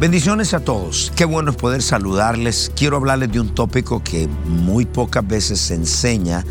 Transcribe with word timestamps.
Bendiciones 0.00 0.54
a 0.54 0.60
todos. 0.60 1.12
Qué 1.16 1.24
bueno 1.24 1.50
es 1.50 1.56
poder 1.56 1.82
saludarles. 1.82 2.70
Quiero 2.76 2.98
hablarles 2.98 3.32
de 3.32 3.40
un 3.40 3.52
tópico 3.52 4.00
que 4.04 4.28
muy 4.46 4.86
pocas 4.86 5.26
veces 5.26 5.58
se 5.58 5.74
enseña 5.74 6.44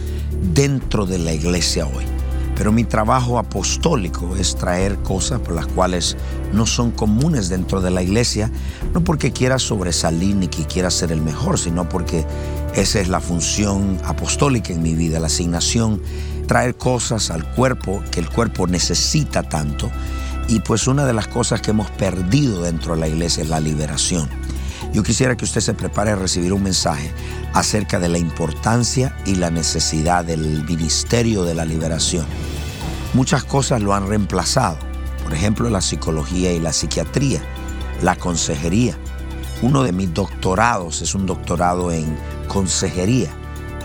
dentro 0.54 1.06
de 1.06 1.18
la 1.18 1.32
iglesia 1.32 1.86
hoy. 1.86 2.04
Pero 2.58 2.74
mi 2.74 2.84
trabajo 2.84 3.40
apostólico 3.40 4.36
es 4.36 4.58
traer 4.58 4.98
cosas 4.98 5.40
por 5.40 5.56
las 5.56 5.66
cuales 5.66 6.18
no 6.52 6.66
son 6.66 6.92
comunes 6.92 7.48
dentro 7.48 7.80
de 7.80 7.90
la 7.90 8.04
iglesia, 8.04 8.52
no 8.94 9.02
porque 9.02 9.32
quiera 9.32 9.60
sobresalir 9.60 10.36
ni 10.36 10.50
que 10.50 10.66
quiera 10.66 10.92
ser 10.92 11.14
el 11.14 11.22
mejor, 11.22 11.58
sino 11.58 11.88
porque 11.88 12.26
esa 12.76 13.00
es 13.00 13.08
la 13.08 13.22
función 13.22 13.98
apostólica 14.04 14.74
en 14.74 14.82
mi 14.82 14.94
vida, 14.94 15.22
la 15.22 15.28
asignación, 15.28 16.02
traer 16.48 16.76
cosas 16.76 17.32
al 17.32 17.50
cuerpo 17.54 18.04
que 18.12 18.20
el 18.20 18.30
cuerpo 18.30 18.68
necesita 18.68 19.44
tanto 19.44 19.90
y 20.48 20.60
pues 20.62 20.88
una 20.88 21.06
de 21.06 21.14
las 21.14 21.28
cosas 21.28 21.62
que 21.62 21.72
hemos 21.72 21.92
perdido 21.92 22.62
dentro 22.62 22.94
de 22.96 23.02
la 23.02 23.08
iglesia 23.08 23.44
es 23.44 23.50
la 23.50 23.60
liberación. 23.60 24.30
Yo 24.94 25.04
quisiera 25.04 25.36
que 25.36 25.46
usted 25.46 25.62
se 25.62 25.74
prepare 25.74 26.12
a 26.12 26.16
recibir 26.16 26.54
un 26.54 26.64
mensaje 26.64 27.12
acerca 27.54 28.00
de 28.00 28.10
la 28.10 28.18
importancia 28.18 29.18
y 29.26 29.36
la 29.36 29.52
necesidad 29.52 30.24
del 30.24 30.64
ministerio 30.64 31.44
de 31.44 31.54
la 31.54 31.66
liberación. 31.66 32.26
Muchas 33.14 33.44
cosas 33.44 33.82
lo 33.82 33.94
han 33.94 34.08
reemplazado, 34.08 34.78
por 35.24 35.34
ejemplo 35.34 35.70
la 35.70 35.82
psicología 35.82 36.54
y 36.54 36.60
la 36.60 36.72
psiquiatría, 36.74 37.42
la 38.02 38.16
consejería. 38.16 38.98
Uno 39.62 39.84
de 39.84 39.92
mis 39.92 40.14
doctorados 40.14 41.02
es 41.02 41.16
un 41.16 41.26
doctorado 41.26 41.92
en 41.92 42.18
consejería. 42.48 43.30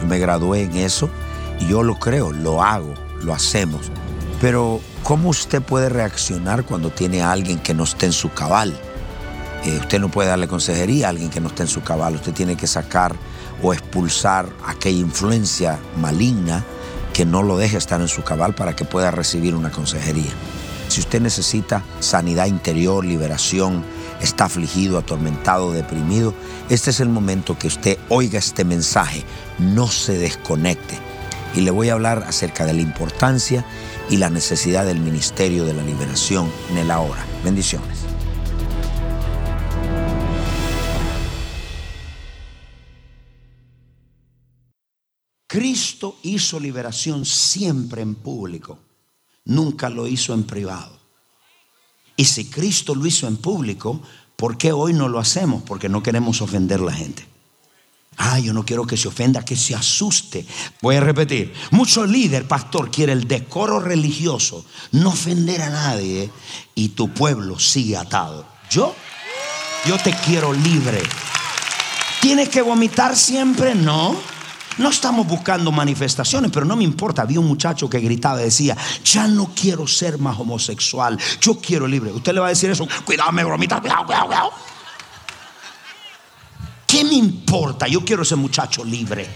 Yo 0.00 0.06
me 0.06 0.18
gradué 0.18 0.62
en 0.62 0.76
eso 0.76 1.08
y 1.58 1.66
yo 1.66 1.82
lo 1.82 1.98
creo, 1.98 2.30
lo 2.30 2.62
hago, 2.62 2.94
lo 3.22 3.32
hacemos. 3.32 3.90
Pero 4.40 4.80
¿cómo 5.02 5.28
usted 5.28 5.62
puede 5.62 5.88
reaccionar 5.88 6.64
cuando 6.64 6.90
tiene 6.90 7.22
a 7.22 7.32
alguien 7.32 7.58
que 7.58 7.74
no 7.74 7.84
esté 7.84 8.06
en 8.06 8.12
su 8.12 8.32
cabal? 8.32 8.78
Eh, 9.64 9.78
usted 9.80 10.00
no 10.00 10.10
puede 10.10 10.28
darle 10.28 10.48
consejería 10.48 11.06
a 11.06 11.10
alguien 11.10 11.30
que 11.30 11.40
no 11.40 11.48
esté 11.48 11.62
en 11.62 11.68
su 11.68 11.82
cabal. 11.82 12.14
Usted 12.14 12.32
tiene 12.32 12.56
que 12.56 12.66
sacar 12.66 13.14
o 13.62 13.72
expulsar 13.72 14.48
aquella 14.66 15.00
influencia 15.00 15.78
maligna 15.96 16.64
que 17.12 17.24
no 17.24 17.42
lo 17.42 17.56
deje 17.56 17.76
estar 17.76 18.00
en 18.00 18.08
su 18.08 18.22
cabal 18.22 18.54
para 18.54 18.74
que 18.74 18.84
pueda 18.84 19.10
recibir 19.10 19.54
una 19.54 19.70
consejería. 19.70 20.30
Si 20.88 21.00
usted 21.00 21.20
necesita 21.20 21.82
sanidad 22.00 22.46
interior, 22.46 23.04
liberación, 23.04 23.84
está 24.20 24.44
afligido, 24.44 24.98
atormentado, 24.98 25.72
deprimido, 25.72 26.34
este 26.68 26.90
es 26.90 27.00
el 27.00 27.08
momento 27.08 27.58
que 27.58 27.68
usted 27.68 27.98
oiga 28.08 28.38
este 28.38 28.64
mensaje, 28.64 29.24
no 29.58 29.88
se 29.88 30.18
desconecte. 30.18 30.98
Y 31.54 31.60
le 31.60 31.70
voy 31.70 31.90
a 31.90 31.94
hablar 31.94 32.24
acerca 32.26 32.64
de 32.64 32.72
la 32.72 32.80
importancia 32.80 33.64
y 34.10 34.16
la 34.16 34.30
necesidad 34.30 34.84
del 34.84 35.00
ministerio 35.00 35.64
de 35.64 35.74
la 35.74 35.82
liberación 35.82 36.50
en 36.70 36.78
el 36.78 36.90
ahora. 36.90 37.24
Bendiciones. 37.44 37.98
Cristo 45.52 46.16
hizo 46.22 46.58
liberación 46.58 47.26
siempre 47.26 48.00
en 48.00 48.14
público, 48.14 48.78
nunca 49.44 49.90
lo 49.90 50.06
hizo 50.06 50.32
en 50.32 50.44
privado. 50.44 50.98
Y 52.16 52.24
si 52.24 52.46
Cristo 52.46 52.94
lo 52.94 53.04
hizo 53.06 53.26
en 53.26 53.36
público, 53.36 54.00
¿por 54.36 54.56
qué 54.56 54.72
hoy 54.72 54.94
no 54.94 55.08
lo 55.08 55.18
hacemos? 55.18 55.62
Porque 55.62 55.90
no 55.90 56.02
queremos 56.02 56.40
ofender 56.40 56.80
a 56.80 56.84
la 56.84 56.92
gente. 56.92 57.31
Ah, 58.18 58.38
yo 58.38 58.52
no 58.52 58.64
quiero 58.64 58.86
que 58.86 58.96
se 58.96 59.08
ofenda, 59.08 59.44
que 59.44 59.56
se 59.56 59.74
asuste. 59.74 60.46
Voy 60.80 60.96
a 60.96 61.00
repetir. 61.00 61.52
Mucho 61.70 62.04
líder, 62.04 62.46
pastor, 62.46 62.90
quiere 62.90 63.12
el 63.12 63.26
decoro 63.26 63.80
religioso, 63.80 64.64
no 64.92 65.10
ofender 65.10 65.62
a 65.62 65.70
nadie 65.70 66.30
y 66.74 66.90
tu 66.90 67.08
pueblo 67.12 67.58
sigue 67.58 67.96
atado. 67.96 68.46
Yo, 68.70 68.94
yo 69.86 69.98
te 69.98 70.12
quiero 70.24 70.52
libre. 70.52 71.02
¿Tienes 72.20 72.48
que 72.48 72.62
vomitar 72.62 73.16
siempre? 73.16 73.74
No. 73.74 74.16
No 74.78 74.88
estamos 74.88 75.26
buscando 75.26 75.70
manifestaciones, 75.70 76.50
pero 76.50 76.64
no 76.64 76.76
me 76.76 76.84
importa. 76.84 77.22
Había 77.22 77.40
un 77.40 77.46
muchacho 77.46 77.90
que 77.90 78.00
gritaba 78.00 78.40
y 78.40 78.44
decía, 78.44 78.76
ya 79.04 79.26
no 79.26 79.50
quiero 79.54 79.86
ser 79.86 80.18
más 80.18 80.38
homosexual, 80.38 81.18
yo 81.40 81.58
quiero 81.60 81.86
libre. 81.86 82.10
Usted 82.12 82.32
le 82.32 82.40
va 82.40 82.46
a 82.46 82.50
decir 82.50 82.70
eso, 82.70 82.86
cuidado, 83.04 83.32
me 83.32 83.44
bromita, 83.44 83.80
cuidado, 83.80 84.06
cuidado, 84.06 84.26
cuidado. 84.26 84.52
¿Qué 86.92 87.04
me 87.04 87.14
importa? 87.14 87.88
Yo 87.88 88.04
quiero 88.04 88.22
ese 88.22 88.36
muchacho 88.36 88.84
libre. 88.84 89.26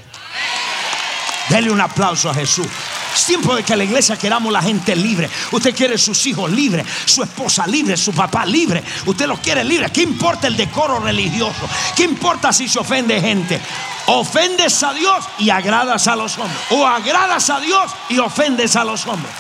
Dele 1.49 1.71
un 1.71 1.81
aplauso 1.81 2.29
a 2.29 2.35
Jesús. 2.35 2.67
Es 3.15 3.25
tiempo 3.25 3.57
de 3.57 3.63
que 3.63 3.75
la 3.75 3.85
iglesia 3.85 4.19
queramos 4.19 4.53
la 4.53 4.61
gente 4.61 4.95
libre. 4.95 5.31
Usted 5.53 5.75
quiere 5.75 5.97
sus 5.97 6.27
hijos 6.27 6.51
libres, 6.53 6.87
su 7.07 7.23
esposa 7.23 7.67
libre, 7.67 7.97
su 7.97 8.13
papá 8.13 8.45
libre. 8.45 8.85
Usted 9.07 9.27
los 9.27 9.41
quiere 9.41 9.65
libres. 9.65 9.91
¿Qué 9.91 10.03
importa 10.03 10.49
el 10.49 10.55
decoro 10.55 11.01
religioso? 11.01 11.67
¿Qué 11.97 12.03
importa 12.03 12.53
si 12.53 12.69
se 12.69 12.79
ofende 12.79 13.19
gente? 13.23 13.59
Ofendes 14.05 14.83
a 14.83 14.93
Dios 14.93 15.25
y 15.39 15.49
agradas 15.49 16.09
a 16.09 16.15
los 16.15 16.37
hombres. 16.37 16.61
O 16.73 16.87
agradas 16.87 17.49
a 17.49 17.59
Dios 17.59 17.91
y 18.11 18.19
ofendes 18.19 18.77
a 18.77 18.85
los 18.85 19.07
hombres. 19.07 19.33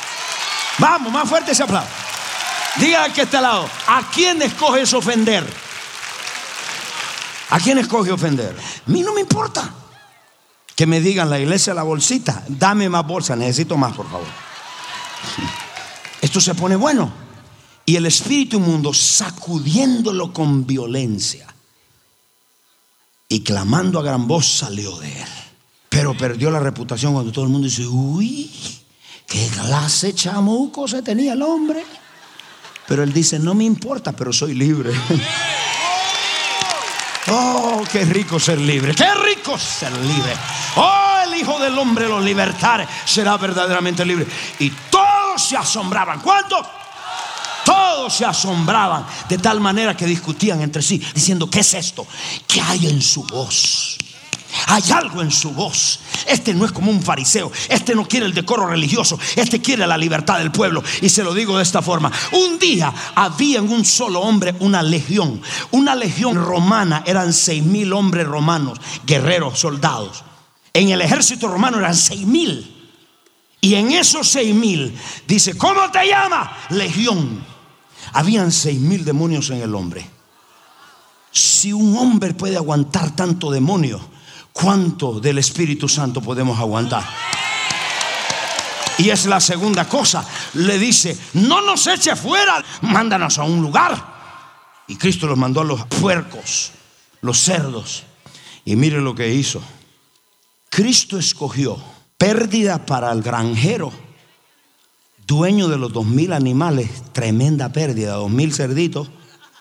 Vamos, 0.79 1.13
más 1.13 1.29
fuerte 1.29 1.53
ese 1.53 1.65
aplauso. 1.65 1.91
Diga 2.77 3.11
que 3.11 3.21
este 3.23 3.43
lado, 3.43 3.69
¿a 3.87 4.09
quién 4.11 4.41
escoges 4.41 4.95
ofender? 4.95 5.66
¿A 7.51 7.61
quién 7.61 7.79
escoge 7.79 8.11
ofender? 8.11 8.57
A 8.57 8.91
mí 8.91 9.03
no 9.03 9.15
me 9.15 9.21
importa. 9.21 9.73
Que 10.75 10.87
me 10.87 11.01
digan 11.01 11.31
la 11.31 11.39
iglesia 11.39 11.73
la 11.73 11.85
bolsita, 11.85 12.45
dame 12.49 12.89
más 12.89 13.07
bolsa, 13.07 13.35
necesito 13.35 13.77
más, 13.77 13.97
por 13.97 14.11
favor. 14.11 14.27
Esto 16.21 16.41
se 16.41 16.55
pone 16.55 16.77
bueno. 16.77 17.11
Y 17.87 17.97
el 17.97 18.07
espíritu 18.07 18.59
inmundo 18.59 18.93
sacudiéndolo 18.93 20.33
con 20.33 20.67
violencia 20.67 21.47
y 23.29 23.41
clamando 23.41 23.99
a 24.01 24.03
gran 24.03 24.27
voz 24.27 24.47
salió 24.47 24.99
de 24.99 25.23
él. 25.23 25.29
Pero 25.89 26.17
perdió 26.17 26.51
la 26.51 26.61
reputación 26.61 27.15
cuando 27.15 27.33
todo 27.33 27.45
el 27.45 27.51
mundo 27.51 27.69
dice, 27.69 27.87
uy, 27.87 28.51
qué 29.27 29.49
clase 29.49 30.15
chamuco 30.15 30.87
se 30.87 31.01
tenía 31.01 31.33
el 31.33 31.43
hombre. 31.43 31.85
Pero 32.87 33.03
él 33.03 33.13
dice, 33.13 33.39
no 33.39 33.55
me 33.55 33.65
importa, 33.65 34.13
pero 34.13 34.33
soy 34.33 34.55
libre. 34.55 34.93
Oh, 37.29 37.83
qué 37.91 38.05
rico 38.05 38.39
ser 38.39 38.59
libre. 38.59 38.95
Qué 38.95 39.13
rico 39.15 39.59
ser 39.59 39.93
libre. 39.93 40.33
Oh, 40.77 41.19
el 41.27 41.35
Hijo 41.35 41.59
del 41.59 41.77
Hombre 41.79 42.09
los 42.09 42.23
libertare 42.23 42.87
será 43.05 43.37
verdaderamente 43.37 44.05
libre. 44.05 44.27
Y 44.59 44.71
todos 44.91 45.43
se 45.43 45.57
asombraban. 45.57 46.21
¿Cuántos? 46.21 46.67
Todos 47.65 48.15
se 48.15 48.25
asombraban 48.25 49.07
de 49.29 49.39
tal 49.39 49.61
manera 49.61 49.97
que 49.97 50.07
discutían 50.07 50.61
entre 50.63 50.83
sí, 50.83 50.99
diciendo, 51.15 51.51
¿qué 51.51 51.61
es 51.61 51.75
esto? 51.75 52.07
¿Qué 52.47 52.61
hay 52.61 52.87
en 52.87 53.03
su 53.03 53.25
voz? 53.25 53.96
Hay 54.69 54.83
algo 54.91 55.23
en 55.23 55.31
su 55.31 55.53
voz. 55.53 56.01
Este 56.27 56.53
no 56.53 56.65
es 56.65 56.73
como 56.73 56.91
un 56.91 57.01
fariseo. 57.01 57.53
Este 57.69 57.95
no 57.95 58.07
quiere 58.07 58.27
el 58.27 58.35
decoro 58.35 58.67
religioso. 58.67 59.19
Este 59.37 59.61
quiere 59.61 59.87
la 59.87 59.97
libertad 59.97 60.39
del 60.39 60.51
pueblo. 60.51 60.83
Y 61.01 61.09
se 61.09 61.23
lo 61.23 61.33
digo 61.35 61.57
de 61.57 61.63
esta 61.63 61.83
forma. 61.83 62.11
Un 62.33 62.59
día 62.59 62.93
había 63.15 63.59
en 63.59 63.71
un 63.71 63.85
solo 63.85 64.21
hombre 64.21 64.57
una 64.59 64.83
legión. 64.83 65.41
Una 65.71 65.95
legión 65.95 66.35
romana. 66.35 67.05
Eran 67.07 67.33
seis 67.33 67.63
mil 67.63 67.93
hombres 67.93 68.27
romanos. 68.27 68.81
Guerreros, 69.07 69.59
soldados. 69.59 70.25
En 70.73 70.89
el 70.89 71.01
ejército 71.01 71.47
romano 71.47 71.79
eran 71.79 71.95
seis 71.95 72.27
mil. 72.27 72.73
Y 73.61 73.77
en 73.77 73.93
esos 73.93 74.29
seis 74.29 74.53
mil 74.53 74.99
dice, 75.29 75.57
¿cómo 75.57 75.91
te 75.93 76.09
llama? 76.09 76.57
Legión. 76.71 77.45
Habían 78.15 78.51
seis 78.51 78.81
mil 78.81 79.05
demonios 79.05 79.49
en 79.51 79.63
el 79.63 79.75
hombre. 79.77 80.11
Si 81.31 81.73
un 81.73 81.97
hombre 81.97 82.35
puede 82.35 82.57
aguantar 82.57 83.15
tanto 83.15 83.51
demonio, 83.53 84.01
¿cuánto 84.57 85.21
del 85.21 85.39
Espíritu 85.39 85.89
Santo 85.89 86.21
podemos 86.21 86.59
aguantar? 86.59 87.05
Y 88.99 89.11
es 89.11 89.27
la 89.27 89.41
segunda 89.41 89.87
cosa. 89.87 90.27
Le 90.55 90.79
dice, 90.79 91.17
no 91.35 91.61
nos 91.61 91.87
eche 91.87 92.17
fuera, 92.17 92.65
mándanos 92.81 93.39
a 93.39 93.45
un 93.45 93.61
lugar. 93.61 94.17
Y 94.89 94.97
Cristo 94.97 95.27
los 95.27 95.37
mandó 95.37 95.61
a 95.61 95.65
los 95.65 95.85
puercos, 95.87 96.73
los 97.21 97.39
cerdos. 97.39 98.05
Y 98.65 98.77
mire 98.77 99.01
lo 99.01 99.15
que 99.15 99.35
hizo. 99.35 99.61
Cristo 100.71 101.19
escogió 101.19 101.77
pérdida 102.17 102.87
para 102.87 103.13
el 103.13 103.21
granjero, 103.21 103.93
dueño 105.27 105.69
de 105.69 105.77
los 105.77 105.93
dos 105.93 106.07
mil 106.07 106.33
animales, 106.33 106.91
tremenda 107.13 107.73
pérdida, 107.73 108.15
dos 108.15 108.31
mil 108.31 108.55
cerditos. 108.55 109.11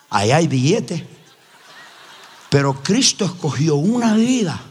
Ahí 0.09 0.31
hay 0.31 0.47
billetes. 0.47 1.03
Pero 2.49 2.81
Cristo 2.81 3.25
escogió 3.25 3.75
una 3.75 4.15
vida. 4.15 4.61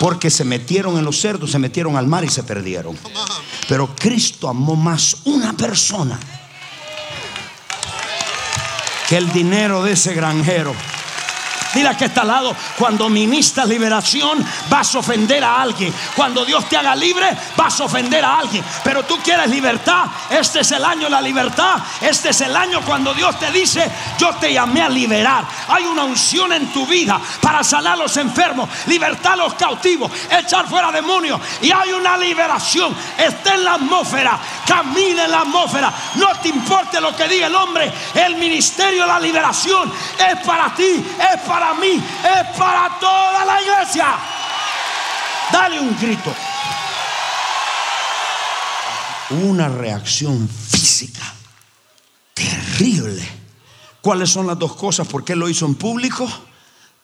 Porque 0.00 0.30
se 0.30 0.44
metieron 0.44 0.96
en 0.98 1.04
los 1.04 1.20
cerdos, 1.20 1.50
se 1.50 1.58
metieron 1.58 1.96
al 1.96 2.06
mar 2.06 2.24
y 2.24 2.28
se 2.28 2.42
perdieron. 2.42 2.96
Pero 3.68 3.94
Cristo 3.96 4.48
amó 4.48 4.76
más 4.76 5.18
una 5.24 5.52
persona 5.54 6.18
que 9.08 9.16
el 9.16 9.32
dinero 9.32 9.82
de 9.82 9.92
ese 9.92 10.14
granjero. 10.14 10.74
Dile 11.74 11.96
que 11.96 12.06
está 12.06 12.22
al 12.22 12.28
lado, 12.28 12.56
cuando 12.78 13.08
ministras 13.08 13.68
liberación 13.68 14.44
vas 14.68 14.94
a 14.94 14.98
ofender 14.98 15.44
a 15.44 15.60
alguien. 15.60 15.92
Cuando 16.16 16.44
Dios 16.44 16.68
te 16.68 16.76
haga 16.76 16.94
libre 16.94 17.36
vas 17.56 17.80
a 17.80 17.84
ofender 17.84 18.24
a 18.24 18.38
alguien. 18.38 18.64
Pero 18.84 19.04
tú 19.04 19.18
quieres 19.22 19.50
libertad. 19.50 20.06
Este 20.30 20.60
es 20.60 20.72
el 20.72 20.84
año 20.84 21.04
de 21.04 21.10
la 21.10 21.20
libertad. 21.20 21.76
Este 22.00 22.30
es 22.30 22.40
el 22.40 22.56
año 22.56 22.80
cuando 22.82 23.12
Dios 23.14 23.38
te 23.38 23.50
dice, 23.50 23.90
yo 24.18 24.34
te 24.36 24.52
llamé 24.52 24.82
a 24.82 24.88
liberar. 24.88 25.44
Hay 25.68 25.84
una 25.84 26.04
unción 26.04 26.52
en 26.52 26.72
tu 26.72 26.86
vida 26.86 27.20
para 27.40 27.62
sanar 27.62 27.94
a 27.94 27.96
los 27.96 28.16
enfermos, 28.16 28.68
libertar 28.86 29.32
a 29.32 29.36
los 29.36 29.54
cautivos, 29.54 30.10
echar 30.30 30.66
fuera 30.68 30.90
demonios. 30.90 31.40
Y 31.60 31.70
hay 31.70 31.92
una 31.92 32.16
liberación. 32.16 32.94
Está 33.16 33.54
en 33.54 33.64
la 33.64 33.74
atmósfera. 33.74 34.38
Camina 34.66 35.24
en 35.24 35.30
la 35.30 35.40
atmósfera. 35.40 35.92
No 36.14 36.28
te 36.40 36.48
importe 36.48 37.00
lo 37.00 37.14
que 37.14 37.28
diga 37.28 37.46
el 37.46 37.54
hombre. 37.54 37.92
El 38.14 38.36
ministerio 38.36 39.02
de 39.02 39.08
la 39.08 39.20
liberación 39.20 39.92
es 40.18 40.46
para 40.46 40.74
ti. 40.74 41.04
Es 41.34 41.40
para 41.42 41.57
para 41.58 41.74
mí, 41.74 41.94
es 41.94 42.56
para 42.56 42.98
toda 43.00 43.44
la 43.44 43.60
iglesia. 43.60 44.16
Dale 45.52 45.80
un 45.80 45.98
grito. 45.98 46.32
Una 49.30 49.68
reacción 49.68 50.48
física 50.48 51.34
terrible. 52.32 53.26
¿Cuáles 54.00 54.30
son 54.30 54.46
las 54.46 54.58
dos 54.58 54.76
cosas? 54.76 55.08
¿Por 55.08 55.24
qué 55.24 55.34
lo 55.34 55.48
hizo 55.48 55.66
en 55.66 55.74
público? 55.74 56.28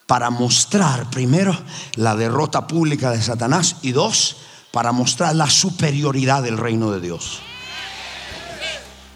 Para 0.07 0.31
mostrar, 0.31 1.11
primero, 1.11 1.59
la 1.97 2.15
derrota 2.15 2.69
pública 2.69 3.11
de 3.11 3.21
Satanás 3.21 3.77
y 3.83 3.91
dos, 3.91 4.37
para 4.71 4.93
mostrar 4.93 5.35
la 5.35 5.51
superioridad 5.51 6.45
del 6.45 6.59
reino 6.59 6.93
de 6.93 7.01
Dios. 7.01 7.41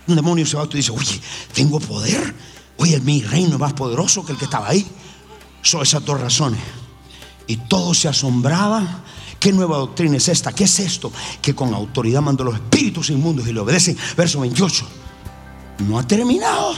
Un 0.09 0.17
demonio 0.17 0.45
se 0.47 0.57
va 0.57 0.65
y 0.65 0.77
dice, 0.77 0.91
oye, 0.91 1.21
tengo 1.53 1.79
poder. 1.79 2.35
Oye, 2.79 2.99
mi 3.01 3.23
reino 3.23 3.53
es 3.53 3.59
más 3.59 3.75
poderoso 3.75 4.25
que 4.25 4.33
el 4.33 4.39
que 4.39 4.47
estaba 4.47 4.69
ahí. 4.69 4.85
Son 5.69 5.83
esas 5.83 6.03
dos 6.03 6.19
razones. 6.19 6.61
Y 7.47 7.59
todos 7.59 7.99
se 7.99 8.09
asombraban. 8.09 9.03
¿Qué 9.39 9.53
nueva 9.53 9.77
doctrina 9.77 10.17
es 10.17 10.27
esta? 10.29 10.51
¿Qué 10.51 10.65
es 10.65 10.81
esto? 10.81 11.13
Que 11.43 11.55
con 11.55 11.75
autoridad 11.75 12.23
mandó 12.23 12.43
los 12.43 12.55
espíritus 12.55 13.11
inmundos 13.11 13.47
y 13.47 13.53
le 13.53 13.61
obedecen. 13.61 13.95
Verso 14.17 14.41
28. 14.41 14.87
No 15.87 15.99
ha 15.99 16.07
terminado. 16.07 16.73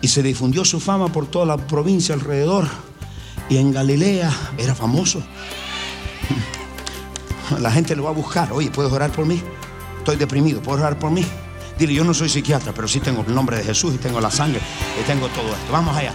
Y 0.00 0.08
se 0.08 0.22
difundió 0.22 0.64
su 0.64 0.80
fama 0.80 1.12
por 1.12 1.26
toda 1.26 1.44
la 1.44 1.58
provincia 1.58 2.14
alrededor. 2.14 2.66
Y 3.50 3.58
en 3.58 3.72
Galilea 3.72 4.34
era 4.56 4.74
famoso. 4.74 5.22
La 7.60 7.70
gente 7.70 7.94
lo 7.94 8.04
va 8.04 8.10
a 8.10 8.14
buscar. 8.14 8.54
Oye, 8.54 8.70
¿puedes 8.70 8.90
orar 8.90 9.12
por 9.12 9.26
mí? 9.26 9.42
Estoy 9.98 10.16
deprimido. 10.16 10.62
¿Puedes 10.62 10.80
orar 10.80 10.98
por 10.98 11.10
mí? 11.10 11.26
Dile, 11.78 11.92
yo 11.92 12.04
no 12.04 12.14
soy 12.14 12.30
psiquiatra, 12.30 12.72
pero 12.72 12.88
sí 12.88 13.00
tengo 13.00 13.22
el 13.28 13.34
nombre 13.34 13.58
de 13.58 13.64
Jesús 13.64 13.94
y 13.94 13.98
tengo 13.98 14.18
la 14.18 14.30
sangre 14.30 14.62
y 14.98 15.06
tengo 15.06 15.28
todo 15.28 15.48
esto. 15.48 15.70
Vamos 15.70 15.94
allá. 15.94 16.14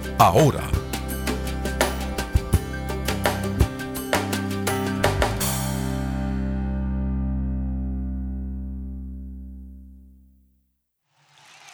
ahora. 0.21 0.61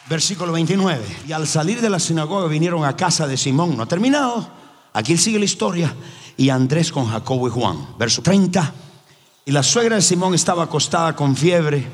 Versículo 0.08 0.52
29. 0.52 1.04
Y 1.28 1.32
al 1.32 1.46
salir 1.46 1.82
de 1.82 1.90
la 1.90 1.98
sinagoga 1.98 2.48
vinieron 2.48 2.84
a 2.84 2.96
casa 2.96 3.26
de 3.26 3.36
Simón. 3.36 3.76
No 3.76 3.82
ha 3.82 3.86
terminado. 3.86 4.48
Aquí 4.94 5.18
sigue 5.18 5.38
la 5.38 5.44
historia. 5.44 5.94
Y 6.38 6.48
Andrés 6.48 6.90
con 6.90 7.06
Jacobo 7.06 7.48
y 7.48 7.50
Juan. 7.50 7.98
Verso 7.98 8.22
30. 8.22 8.72
Y 9.44 9.52
la 9.52 9.62
suegra 9.62 9.96
de 9.96 10.02
Simón 10.02 10.34
estaba 10.34 10.64
acostada 10.64 11.14
con 11.14 11.36
fiebre. 11.36 11.86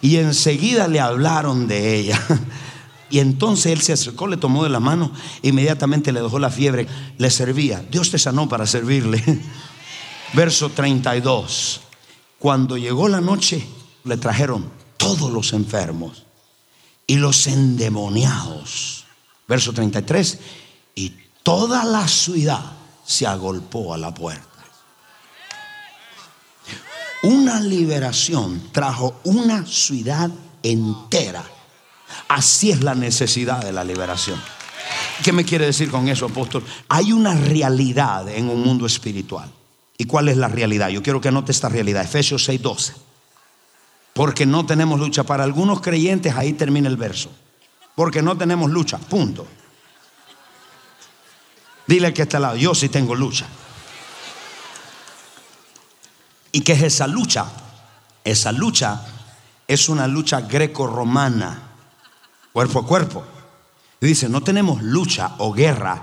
Y 0.00 0.16
enseguida 0.16 0.88
le 0.88 1.00
hablaron 1.00 1.68
de 1.68 1.96
ella. 1.96 2.18
Y 3.10 3.18
entonces 3.18 3.72
él 3.72 3.82
se 3.82 3.92
acercó, 3.92 4.28
le 4.28 4.36
tomó 4.36 4.62
de 4.62 4.70
la 4.70 4.78
mano, 4.78 5.12
inmediatamente 5.42 6.12
le 6.12 6.22
dejó 6.22 6.38
la 6.38 6.50
fiebre, 6.50 6.86
le 7.18 7.30
servía. 7.30 7.84
Dios 7.90 8.10
te 8.10 8.18
sanó 8.18 8.48
para 8.48 8.66
servirle. 8.66 9.22
Verso 10.32 10.70
32. 10.70 11.80
Cuando 12.38 12.78
llegó 12.78 13.08
la 13.08 13.20
noche, 13.20 13.66
le 14.04 14.16
trajeron 14.16 14.70
todos 14.96 15.32
los 15.32 15.52
enfermos 15.52 16.24
y 17.06 17.16
los 17.16 17.48
endemoniados. 17.48 19.04
Verso 19.48 19.72
33. 19.72 20.38
Y 20.94 21.12
toda 21.42 21.84
la 21.84 22.06
ciudad 22.06 22.62
se 23.04 23.26
agolpó 23.26 23.92
a 23.92 23.98
la 23.98 24.14
puerta. 24.14 24.46
Una 27.24 27.60
liberación 27.60 28.70
trajo 28.72 29.20
una 29.24 29.66
ciudad 29.66 30.30
entera 30.62 31.44
Así 32.30 32.70
es 32.70 32.84
la 32.84 32.94
necesidad 32.94 33.60
de 33.60 33.72
la 33.72 33.82
liberación. 33.82 34.40
¿Qué 35.24 35.32
me 35.32 35.44
quiere 35.44 35.66
decir 35.66 35.90
con 35.90 36.06
eso, 36.06 36.26
apóstol? 36.26 36.64
Hay 36.88 37.12
una 37.12 37.34
realidad 37.34 38.28
en 38.28 38.48
un 38.48 38.62
mundo 38.62 38.86
espiritual. 38.86 39.50
¿Y 39.98 40.04
cuál 40.04 40.28
es 40.28 40.36
la 40.36 40.46
realidad? 40.46 40.90
Yo 40.90 41.02
quiero 41.02 41.20
que 41.20 41.26
anote 41.26 41.50
esta 41.50 41.68
realidad. 41.68 42.04
Efesios 42.04 42.48
6:12. 42.48 42.94
Porque 44.14 44.46
no 44.46 44.64
tenemos 44.64 45.00
lucha. 45.00 45.24
Para 45.24 45.42
algunos 45.42 45.80
creyentes 45.80 46.36
ahí 46.36 46.52
termina 46.52 46.88
el 46.88 46.96
verso. 46.96 47.32
Porque 47.96 48.22
no 48.22 48.38
tenemos 48.38 48.70
lucha. 48.70 48.98
Punto. 48.98 49.44
Dile 51.88 52.14
que 52.14 52.22
está 52.22 52.36
al 52.36 52.42
lado. 52.44 52.56
Yo 52.56 52.76
sí 52.76 52.88
tengo 52.88 53.16
lucha. 53.16 53.46
¿Y 56.52 56.60
qué 56.60 56.74
es 56.74 56.82
esa 56.82 57.08
lucha? 57.08 57.46
Esa 58.22 58.52
lucha 58.52 59.04
es 59.66 59.88
una 59.88 60.06
lucha 60.06 60.42
greco-romana 60.42 61.69
cuerpo 62.60 62.80
a 62.80 62.86
cuerpo. 62.86 63.24
dice, 64.02 64.28
no 64.28 64.42
tenemos 64.42 64.82
lucha 64.82 65.36
o 65.38 65.50
guerra 65.50 66.02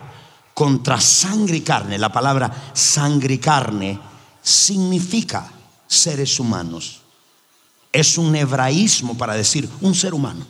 contra 0.56 1.00
sangre 1.00 1.58
y 1.58 1.62
carne. 1.62 2.00
La 2.00 2.12
palabra 2.12 2.72
sangre 2.74 3.36
y 3.36 3.38
carne 3.38 4.00
significa 4.42 5.52
seres 5.86 6.40
humanos. 6.40 7.02
Es 7.92 8.18
un 8.18 8.36
hebraísmo 8.36 9.16
para 9.16 9.36
decir 9.36 9.70
un 9.82 9.94
ser 9.94 10.16
humano. 10.16 10.48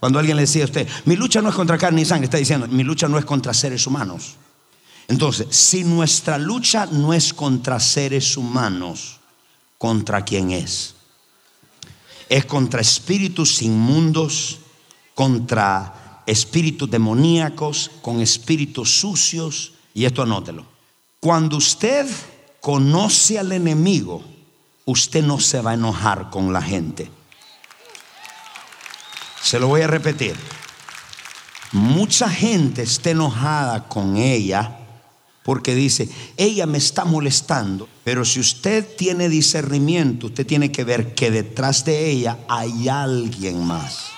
Cuando 0.00 0.18
alguien 0.18 0.38
le 0.38 0.44
decía 0.44 0.62
a 0.62 0.66
usted, 0.66 0.88
mi 1.04 1.16
lucha 1.16 1.42
no 1.42 1.50
es 1.50 1.54
contra 1.54 1.76
carne 1.76 2.00
y 2.00 2.06
sangre, 2.06 2.24
está 2.24 2.38
diciendo, 2.38 2.66
mi 2.66 2.82
lucha 2.82 3.06
no 3.06 3.18
es 3.18 3.26
contra 3.26 3.52
seres 3.52 3.86
humanos. 3.86 4.36
Entonces, 5.06 5.48
si 5.50 5.84
nuestra 5.84 6.38
lucha 6.38 6.86
no 6.86 7.12
es 7.12 7.34
contra 7.34 7.78
seres 7.78 8.38
humanos, 8.38 9.18
¿contra 9.76 10.24
quién 10.24 10.52
es? 10.52 10.94
Es 12.30 12.46
contra 12.46 12.80
espíritus 12.80 13.60
inmundos, 13.60 14.60
contra 15.16 16.22
espíritus 16.26 16.90
demoníacos, 16.90 17.90
con 18.02 18.20
espíritus 18.20 19.00
sucios. 19.00 19.72
Y 19.94 20.04
esto 20.04 20.20
anótelo. 20.20 20.66
Cuando 21.18 21.56
usted 21.56 22.06
conoce 22.60 23.38
al 23.38 23.50
enemigo, 23.52 24.22
usted 24.84 25.24
no 25.24 25.40
se 25.40 25.62
va 25.62 25.70
a 25.70 25.74
enojar 25.74 26.28
con 26.28 26.52
la 26.52 26.60
gente. 26.60 27.10
Se 29.42 29.58
lo 29.58 29.68
voy 29.68 29.80
a 29.80 29.86
repetir. 29.86 30.36
Mucha 31.72 32.28
gente 32.28 32.82
está 32.82 33.10
enojada 33.10 33.88
con 33.88 34.18
ella 34.18 34.80
porque 35.44 35.74
dice, 35.74 36.10
ella 36.36 36.66
me 36.66 36.76
está 36.76 37.06
molestando. 37.06 37.88
Pero 38.04 38.26
si 38.26 38.38
usted 38.38 38.86
tiene 38.96 39.30
discernimiento, 39.30 40.26
usted 40.26 40.46
tiene 40.46 40.70
que 40.70 40.84
ver 40.84 41.14
que 41.14 41.30
detrás 41.30 41.86
de 41.86 42.10
ella 42.10 42.36
hay 42.48 42.88
alguien 42.90 43.64
más. 43.64 44.15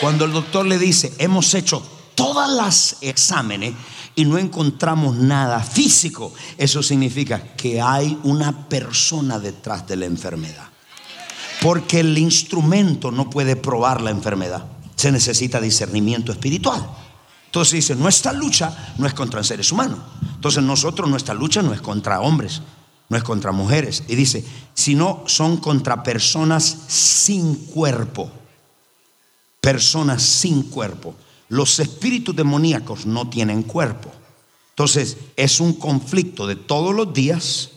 Cuando 0.00 0.24
el 0.24 0.32
doctor 0.32 0.66
le 0.66 0.78
dice, 0.78 1.14
hemos 1.18 1.54
hecho 1.54 1.82
todas 2.14 2.50
las 2.50 2.96
exámenes 3.00 3.74
y 4.14 4.24
no 4.24 4.38
encontramos 4.38 5.16
nada 5.16 5.60
físico, 5.60 6.32
eso 6.58 6.82
significa 6.82 7.54
que 7.54 7.80
hay 7.80 8.18
una 8.24 8.68
persona 8.68 9.38
detrás 9.38 9.86
de 9.86 9.96
la 9.96 10.06
enfermedad. 10.06 10.68
Porque 11.62 12.00
el 12.00 12.16
instrumento 12.18 13.10
no 13.10 13.30
puede 13.30 13.56
probar 13.56 14.00
la 14.02 14.10
enfermedad. 14.10 14.66
Se 14.94 15.10
necesita 15.10 15.60
discernimiento 15.60 16.32
espiritual. 16.32 16.86
Entonces 17.46 17.72
dice, 17.72 17.94
nuestra 17.94 18.32
lucha 18.32 18.94
no 18.98 19.06
es 19.06 19.14
contra 19.14 19.42
seres 19.42 19.72
humanos. 19.72 19.98
Entonces 20.34 20.62
nosotros, 20.62 21.08
nuestra 21.08 21.34
lucha 21.34 21.62
no 21.62 21.72
es 21.72 21.80
contra 21.80 22.20
hombres, 22.20 22.60
no 23.08 23.16
es 23.16 23.22
contra 23.22 23.52
mujeres. 23.52 24.04
Y 24.08 24.14
dice, 24.14 24.44
sino 24.74 25.24
son 25.26 25.56
contra 25.56 26.02
personas 26.02 26.64
sin 26.88 27.54
cuerpo. 27.66 28.30
Personas 29.66 30.22
sin 30.22 30.62
cuerpo. 30.62 31.16
Los 31.48 31.80
espíritus 31.80 32.36
demoníacos 32.36 33.04
no 33.04 33.28
tienen 33.28 33.64
cuerpo. 33.64 34.12
Entonces 34.68 35.16
es 35.34 35.58
un 35.58 35.72
conflicto 35.72 36.46
de 36.46 36.54
todos 36.54 36.94
los 36.94 37.12
días 37.12 37.70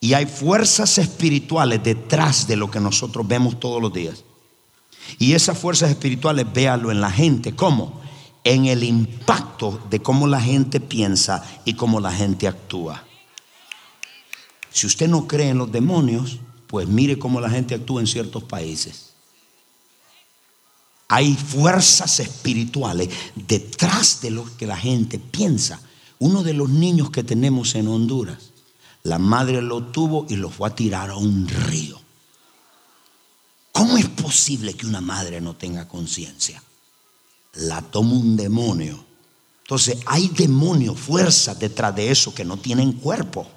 y 0.00 0.14
hay 0.14 0.26
fuerzas 0.26 0.98
espirituales 0.98 1.84
detrás 1.84 2.48
de 2.48 2.56
lo 2.56 2.68
que 2.68 2.80
nosotros 2.80 3.28
vemos 3.28 3.60
todos 3.60 3.80
los 3.80 3.92
días. 3.92 4.24
Y 5.20 5.34
esas 5.34 5.56
fuerzas 5.56 5.90
espirituales, 5.90 6.52
véalo 6.52 6.90
en 6.90 7.00
la 7.00 7.12
gente. 7.12 7.54
¿Cómo? 7.54 8.00
En 8.42 8.64
el 8.64 8.82
impacto 8.82 9.86
de 9.88 10.02
cómo 10.02 10.26
la 10.26 10.40
gente 10.40 10.80
piensa 10.80 11.44
y 11.64 11.74
cómo 11.74 12.00
la 12.00 12.10
gente 12.10 12.48
actúa. 12.48 13.04
Si 14.72 14.84
usted 14.84 15.06
no 15.06 15.28
cree 15.28 15.50
en 15.50 15.58
los 15.58 15.70
demonios, 15.70 16.40
pues 16.66 16.88
mire 16.88 17.20
cómo 17.20 17.40
la 17.40 17.50
gente 17.50 17.76
actúa 17.76 18.00
en 18.00 18.08
ciertos 18.08 18.42
países. 18.42 19.09
Hay 21.12 21.34
fuerzas 21.34 22.20
espirituales 22.20 23.08
detrás 23.34 24.20
de 24.20 24.30
lo 24.30 24.44
que 24.56 24.64
la 24.64 24.76
gente 24.76 25.18
piensa. 25.18 25.80
Uno 26.20 26.44
de 26.44 26.54
los 26.54 26.70
niños 26.70 27.10
que 27.10 27.24
tenemos 27.24 27.74
en 27.74 27.88
Honduras, 27.88 28.52
la 29.02 29.18
madre 29.18 29.60
lo 29.60 29.82
tuvo 29.82 30.26
y 30.28 30.36
lo 30.36 30.50
fue 30.50 30.68
a 30.68 30.74
tirar 30.76 31.10
a 31.10 31.16
un 31.16 31.48
río. 31.48 32.00
¿Cómo 33.72 33.96
es 33.96 34.06
posible 34.06 34.74
que 34.74 34.86
una 34.86 35.00
madre 35.00 35.40
no 35.40 35.56
tenga 35.56 35.88
conciencia? 35.88 36.62
La 37.54 37.82
toma 37.82 38.12
un 38.12 38.36
demonio. 38.36 39.04
Entonces 39.64 39.98
hay 40.06 40.28
demonios, 40.28 40.96
fuerzas 40.96 41.58
detrás 41.58 41.92
de 41.96 42.12
eso 42.12 42.32
que 42.32 42.44
no 42.44 42.56
tienen 42.56 42.92
cuerpo. 42.92 43.48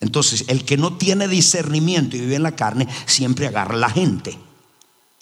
Entonces 0.00 0.44
el 0.48 0.66
que 0.66 0.76
no 0.76 0.98
tiene 0.98 1.28
discernimiento 1.28 2.14
y 2.14 2.20
vive 2.20 2.34
en 2.34 2.42
la 2.42 2.54
carne 2.54 2.86
siempre 3.06 3.46
agarra 3.46 3.74
a 3.74 3.78
la 3.78 3.90
gente. 3.90 4.38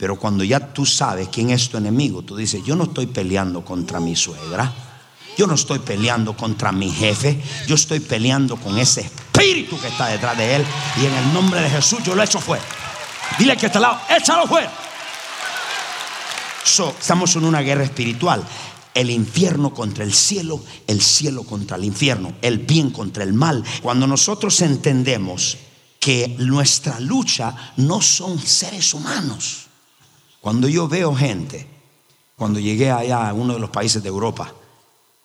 Pero 0.02 0.16
cuando 0.16 0.42
ya 0.42 0.58
tú 0.58 0.84
sabes 0.84 1.28
quién 1.28 1.50
es 1.50 1.68
tu 1.68 1.76
enemigo, 1.76 2.22
tú 2.22 2.34
dices, 2.34 2.60
yo 2.64 2.74
no 2.74 2.82
estoy 2.82 3.06
peleando 3.06 3.64
contra 3.64 4.00
mi 4.00 4.16
suegra. 4.16 4.74
Yo 5.38 5.46
no 5.46 5.54
estoy 5.54 5.78
peleando 5.78 6.36
contra 6.36 6.72
mi 6.72 6.90
jefe, 6.90 7.40
yo 7.68 7.76
estoy 7.76 8.00
peleando 8.00 8.56
con 8.56 8.76
ese 8.78 9.02
espíritu 9.02 9.78
que 9.78 9.86
está 9.86 10.08
detrás 10.08 10.36
de 10.36 10.56
él. 10.56 10.64
Y 11.00 11.06
en 11.06 11.14
el 11.14 11.32
nombre 11.32 11.60
de 11.60 11.70
Jesús 11.70 12.00
yo 12.02 12.16
lo 12.16 12.22
echo 12.24 12.40
fuera. 12.40 12.64
Dile 13.38 13.56
que 13.56 13.66
está 13.66 13.78
al 13.78 13.82
lado, 13.82 14.00
échalo 14.10 14.48
fuera. 14.48 14.72
estamos 16.98 17.36
en 17.36 17.44
una 17.44 17.60
guerra 17.60 17.84
espiritual. 17.84 18.42
El 18.94 19.08
infierno 19.08 19.72
contra 19.72 20.02
el 20.02 20.12
cielo, 20.12 20.64
el 20.88 21.00
cielo 21.00 21.44
contra 21.44 21.76
el 21.76 21.84
infierno, 21.84 22.32
el 22.42 22.58
bien 22.58 22.90
contra 22.90 23.22
el 23.22 23.34
mal. 23.34 23.62
Cuando 23.80 24.08
nosotros 24.08 24.62
entendemos 24.62 25.58
que 26.00 26.34
nuestra 26.40 26.98
lucha 26.98 27.54
no 27.76 28.02
son 28.02 28.40
seres 28.40 28.94
humanos. 28.94 29.68
Cuando 30.42 30.68
yo 30.68 30.86
veo 30.88 31.14
gente, 31.14 31.66
cuando 32.36 32.60
llegué 32.60 32.90
allá 32.90 33.30
a 33.30 33.32
uno 33.32 33.54
de 33.54 33.60
los 33.60 33.70
países 33.70 34.02
de 34.02 34.10
Europa, 34.10 34.52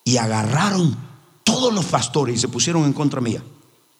y 0.02 0.16
agarraron 0.16 0.96
todos 1.44 1.74
los 1.74 1.84
pastores 1.84 2.36
y 2.36 2.38
se 2.38 2.48
pusieron 2.48 2.84
en 2.84 2.94
contra 2.94 3.20
mía. 3.20 3.42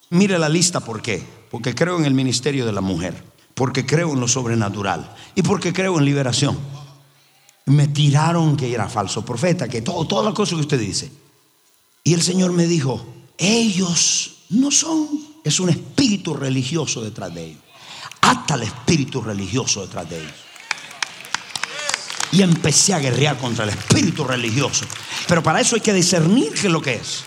Mire 0.09 0.39
la 0.39 0.49
lista, 0.49 0.81
¿por 0.81 1.03
qué? 1.03 1.23
Porque 1.51 1.75
creo 1.75 1.99
en 1.99 2.07
el 2.07 2.15
ministerio 2.15 2.65
de 2.65 2.73
la 2.73 2.81
mujer 2.81 3.23
porque 3.59 3.85
creo 3.85 4.13
en 4.13 4.21
lo 4.21 4.29
sobrenatural 4.29 5.17
y 5.35 5.43
porque 5.43 5.73
creo 5.73 5.99
en 5.99 6.05
liberación. 6.05 6.57
Me 7.67 7.89
tiraron 7.89 8.57
que 8.57 8.73
era 8.73 8.89
falso 8.89 9.25
profeta, 9.25 9.69
que 9.69 9.83
todo, 9.83 10.07
todas 10.07 10.25
las 10.25 10.33
cosas 10.33 10.55
que 10.55 10.61
usted 10.61 10.79
dice. 10.79 11.11
Y 12.05 12.15
el 12.15 12.23
Señor 12.23 12.53
me 12.53 12.69
dijo, 12.69 13.05
ellos 13.37 14.45
no 14.51 14.71
son, 14.71 15.09
es 15.43 15.59
un 15.59 15.71
espíritu 15.71 16.35
religioso 16.35 17.03
detrás 17.03 17.35
de 17.35 17.47
ellos. 17.47 17.63
Hasta 18.21 18.55
el 18.55 18.63
espíritu 18.63 19.21
religioso 19.21 19.83
detrás 19.83 20.09
de 20.09 20.21
ellos. 20.21 20.48
Y 22.33 22.43
empecé 22.43 22.95
a 22.95 22.99
guerrear 22.99 23.39
contra 23.39 23.65
el 23.65 23.71
espíritu 23.71 24.25
religioso. 24.25 24.85
Pero 25.27 25.43
para 25.43 25.61
eso 25.61 25.77
hay 25.77 25.81
que 25.81 25.93
discernir 25.93 26.53
qué 26.53 26.67
es 26.67 26.73
lo 26.73 26.83
que 26.83 26.95
es. 26.95 27.25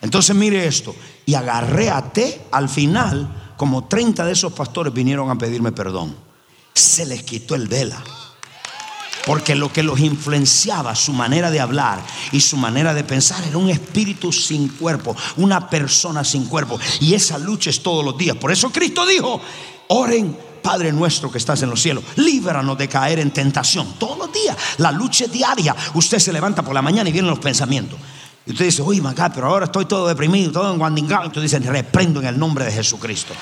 Entonces 0.00 0.34
mire 0.36 0.66
esto. 0.66 0.94
Y 1.24 1.34
agarré 1.34 1.90
a 1.90 2.12
T 2.12 2.46
al 2.50 2.68
final 2.68 3.54
como 3.56 3.84
30 3.84 4.24
de 4.24 4.32
esos 4.32 4.52
pastores 4.52 4.92
vinieron 4.92 5.30
a 5.30 5.38
pedirme 5.38 5.70
perdón. 5.70 6.16
Se 6.74 7.06
les 7.06 7.22
quitó 7.22 7.54
el 7.54 7.68
vela. 7.68 8.02
Porque 9.24 9.54
lo 9.54 9.72
que 9.72 9.84
los 9.84 10.00
influenciaba, 10.00 10.96
su 10.96 11.12
manera 11.12 11.48
de 11.48 11.60
hablar 11.60 12.04
y 12.32 12.40
su 12.40 12.56
manera 12.56 12.92
de 12.92 13.04
pensar, 13.04 13.44
era 13.44 13.56
un 13.56 13.70
espíritu 13.70 14.32
sin 14.32 14.68
cuerpo, 14.68 15.14
una 15.36 15.70
persona 15.70 16.24
sin 16.24 16.46
cuerpo. 16.46 16.80
Y 16.98 17.14
esa 17.14 17.38
lucha 17.38 17.70
es 17.70 17.84
todos 17.84 18.04
los 18.04 18.18
días. 18.18 18.36
Por 18.36 18.50
eso 18.50 18.72
Cristo 18.72 19.06
dijo, 19.06 19.40
oren 19.88 20.36
Padre 20.62 20.92
nuestro 20.92 21.30
que 21.30 21.38
estás 21.38 21.62
en 21.62 21.70
los 21.70 21.82
cielos, 21.82 22.04
líbranos 22.16 22.78
de 22.78 22.88
caer 22.88 23.18
en 23.18 23.30
tentación. 23.30 23.94
Todos 23.98 24.18
los 24.18 24.32
días, 24.32 24.56
la 24.78 24.92
lucha 24.92 25.26
diaria. 25.26 25.74
Usted 25.94 26.18
se 26.18 26.32
levanta 26.32 26.62
por 26.62 26.74
la 26.74 26.82
mañana 26.82 27.08
y 27.08 27.12
vienen 27.12 27.30
los 27.30 27.40
pensamientos. 27.40 27.98
Y 28.44 28.50
usted 28.50 28.64
dice, 28.64 28.82
uy, 28.82 29.00
Macá, 29.00 29.32
pero 29.32 29.46
ahora 29.46 29.66
estoy 29.66 29.84
todo 29.84 30.08
deprimido, 30.08 30.50
todo 30.50 30.72
enguandingado. 30.72 31.26
Y 31.26 31.30
tú 31.30 31.40
dices, 31.40 31.64
reprendo 31.64 32.20
en 32.20 32.26
el 32.26 32.38
nombre 32.38 32.64
de 32.64 32.72
Jesucristo. 32.72 33.34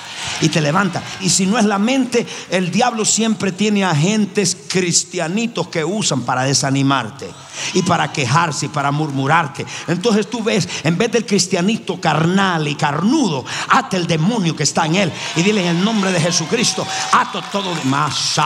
Y 0.43 0.51
te 0.51 0.61
levanta. 0.61 1.03
Y 1.23 1.31
si 1.31 1.47
no 1.47 1.59
es 1.59 1.65
la 1.65 1.79
mente, 1.79 2.27
el 2.51 2.71
diablo 2.71 3.07
siempre 3.07 3.53
tiene 3.53 3.83
agentes 3.83 4.57
cristianitos 4.69 5.69
que 5.69 5.85
usan 5.85 6.21
para 6.23 6.43
desanimarte 6.43 7.31
y 7.75 7.83
para 7.83 8.13
quejarse 8.13 8.67
y 8.67 8.69
para 8.69 8.91
murmurarte. 8.91 9.65
Entonces 9.89 10.29
tú 10.29 10.43
ves, 10.43 10.69
en 10.85 10.99
vez 10.99 11.11
del 11.13 11.25
cristianito 11.25 11.99
carnal 11.99 12.69
y 12.69 12.75
carnudo, 12.75 13.45
ate 13.69 13.97
el 13.97 14.07
demonio 14.07 14.55
que 14.55 14.65
está 14.65 14.85
en 14.85 14.97
él 14.97 15.13
y 15.37 15.43
dile 15.43 15.63
en 15.63 15.77
el 15.79 15.85
nombre 15.85 16.13
de 16.13 16.21
Jesucristo, 16.21 16.87
ato 17.13 17.43
todo 17.51 17.75
más. 17.85 18.39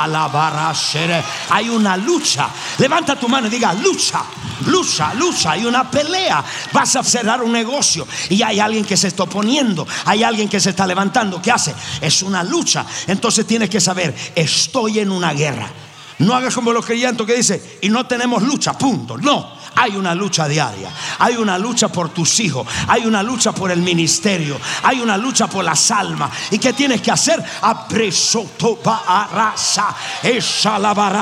Hay 1.50 1.68
una 1.68 1.96
lucha. 1.96 2.48
Levanta 2.78 3.16
tu 3.16 3.28
mano 3.28 3.48
y 3.48 3.50
diga, 3.50 3.72
lucha, 3.74 4.22
lucha, 4.66 5.14
lucha. 5.14 5.52
Hay 5.52 5.64
una 5.64 5.90
pelea 5.90 6.43
vas 6.72 6.96
a 6.96 7.02
cerrar 7.02 7.42
un 7.42 7.52
negocio 7.52 8.06
y 8.28 8.42
hay 8.42 8.60
alguien 8.60 8.84
que 8.84 8.96
se 8.96 9.08
está 9.08 9.24
oponiendo, 9.24 9.86
hay 10.04 10.22
alguien 10.22 10.48
que 10.48 10.60
se 10.60 10.70
está 10.70 10.86
levantando. 10.86 11.40
¿Qué 11.40 11.50
hace? 11.50 11.74
Es 12.00 12.22
una 12.22 12.42
lucha. 12.42 12.84
Entonces 13.06 13.46
tienes 13.46 13.70
que 13.70 13.80
saber, 13.80 14.14
estoy 14.34 15.00
en 15.00 15.10
una 15.10 15.32
guerra. 15.32 15.70
No 16.18 16.34
hagas 16.34 16.54
como 16.54 16.72
los 16.72 16.86
creyentes 16.86 17.26
que 17.26 17.34
dice, 17.34 17.78
y 17.82 17.88
no 17.88 18.06
tenemos 18.06 18.42
lucha, 18.42 18.72
punto. 18.74 19.18
No. 19.18 19.64
Hay 19.76 19.96
una 19.96 20.14
lucha 20.14 20.46
diaria, 20.46 20.88
hay 21.18 21.34
una 21.36 21.58
lucha 21.58 21.88
por 21.88 22.10
tus 22.10 22.38
hijos, 22.38 22.64
hay 22.86 23.06
una 23.06 23.24
lucha 23.24 23.50
por 23.50 23.72
el 23.72 23.82
ministerio, 23.82 24.56
hay 24.84 25.00
una 25.00 25.16
lucha 25.16 25.48
por 25.48 25.64
las 25.64 25.90
almas. 25.90 26.30
¿Y 26.52 26.58
qué 26.58 26.72
tienes 26.72 27.00
que 27.00 27.10
hacer? 27.10 27.42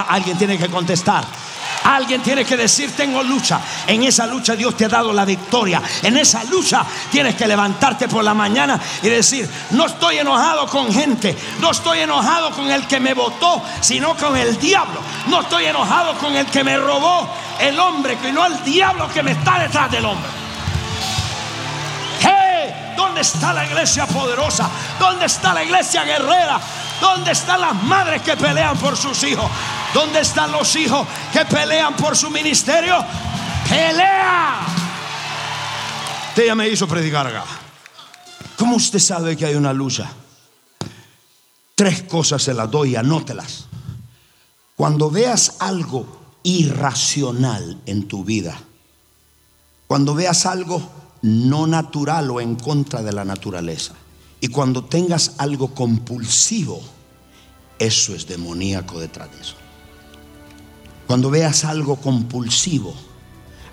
Alguien 0.09 0.37
tiene 0.37 0.59
que 0.59 0.69
contestar. 0.69 1.25
Alguien 1.85 2.23
tiene 2.23 2.45
que 2.45 2.57
decir, 2.57 2.95
tengo 2.97 3.23
lucha. 3.23 3.61
En 3.87 4.03
esa 4.03 4.27
lucha 4.27 4.55
Dios 4.55 4.77
te 4.77 4.85
ha 4.85 4.89
dado 4.89 5.13
la 5.13 5.25
victoria. 5.25 5.83
En 6.03 6.17
esa 6.17 6.45
lucha 6.45 6.85
tienes 7.11 7.35
que 7.35 7.47
levantarte 7.47 8.09
por 8.09 8.23
la 8.25 8.35
mañana 8.35 8.81
y 9.03 9.09
decir, 9.09 9.49
no 9.71 9.87
estoy 9.87 10.19
enojado 10.19 10.67
con 10.67 10.93
gente, 10.93 11.37
no 11.61 11.71
estoy 11.71 12.01
enojado 12.01 12.51
con 12.53 12.71
el 12.71 12.87
que 12.87 13.01
me 13.01 13.15
votó, 13.15 13.63
sino 13.81 14.17
con 14.17 14.37
el 14.37 14.59
diablo. 14.59 15.01
No 15.27 15.41
estoy 15.41 15.67
enojado 15.67 16.15
con 16.19 16.35
el 16.37 16.47
que 16.47 16.65
me 16.65 16.77
robó 16.77 17.29
el 17.61 17.79
hombre, 17.79 18.17
no 18.33 18.47
el 18.47 18.63
diablo 18.65 19.09
que 19.13 19.23
me 19.23 19.33
está 19.33 19.59
detrás 19.59 19.91
del 19.91 20.05
hombre. 20.05 20.43
¿dónde 22.97 23.21
está 23.21 23.53
la 23.53 23.67
iglesia 23.67 24.07
poderosa? 24.07 24.71
¿Dónde 24.99 25.27
está 25.27 25.53
la 25.53 25.63
iglesia 25.63 26.03
guerrera? 26.05 26.59
¿Dónde 26.99 27.33
están 27.33 27.61
las 27.61 27.75
madres 27.83 28.23
que 28.23 28.37
pelean 28.39 28.77
por 28.79 28.97
sus 28.97 29.23
hijos? 29.25 29.51
¿Dónde 29.95 30.21
están 30.21 30.53
los 30.53 30.75
hijos 30.77 31.07
que 31.33 31.45
pelean 31.45 31.95
por 31.97 32.17
su 32.17 32.31
ministerio? 32.31 32.97
¡Pelea! 33.69 34.67
Usted 36.29 36.55
me 36.55 36.69
hizo 36.69 36.89
predicar 36.89 37.27
acá. 37.27 37.45
¿Cómo 38.57 38.77
usted 38.77 38.99
sabe 38.99 39.37
que 39.37 39.45
hay 39.45 39.55
una 39.55 39.73
lucha? 39.73 40.11
Tres 41.75 42.03
cosas 42.05 42.43
se 42.43 42.55
las 42.55 42.71
doy, 42.71 42.97
anótelas. 42.97 43.67
Cuando 44.77 45.11
veas 45.11 45.57
algo 45.61 46.07
irracional 46.43 47.81
en 47.87 48.09
tu 48.09 48.25
vida, 48.25 48.59
cuando 49.87 50.15
veas 50.15 50.47
algo 50.47 50.83
no 51.23 51.67
natural 51.67 52.31
o 52.31 52.41
en 52.41 52.57
contra 52.57 53.03
de 53.03 53.13
la 53.13 53.25
naturaleza, 53.25 53.93
y 54.41 54.49
cuando 54.49 54.85
tengas 54.85 55.35
algo 55.39 55.75
compulsivo, 55.75 56.81
eso 57.79 58.15
es 58.15 58.27
demoníaco 58.27 58.99
detrás 58.99 59.31
de 59.33 59.41
eso. 59.41 59.62
Cuando 61.13 61.29
veas 61.29 61.67
algo 61.67 61.97
compulsivo, 61.97 62.95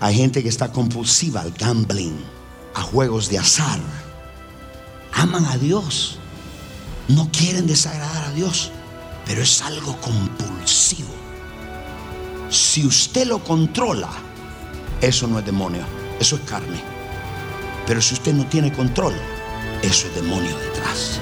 hay 0.01 0.17
gente 0.17 0.43
que 0.43 0.49
está 0.49 0.73
compulsiva 0.73 1.39
al 1.39 1.53
gambling, 1.53 2.19
a 2.73 2.81
juegos 2.81 3.29
de 3.29 3.37
azar. 3.37 3.79
Aman 5.13 5.45
a 5.45 5.57
Dios, 5.57 6.19
no 7.07 7.29
quieren 7.31 7.65
desagradar 7.65 8.25
a 8.25 8.33
Dios, 8.33 8.71
pero 9.25 9.41
es 9.41 9.61
algo 9.61 9.95
compulsivo. 10.01 11.07
Si 12.49 12.85
usted 12.85 13.25
lo 13.25 13.41
controla, 13.41 14.09
eso 14.99 15.25
no 15.25 15.39
es 15.39 15.45
demonio, 15.45 15.85
eso 16.19 16.35
es 16.35 16.41
carne. 16.41 16.83
Pero 17.87 18.01
si 18.01 18.15
usted 18.15 18.33
no 18.33 18.45
tiene 18.47 18.73
control, 18.73 19.13
eso 19.81 20.07
es 20.07 20.15
demonio 20.15 20.57
detrás. 20.57 21.21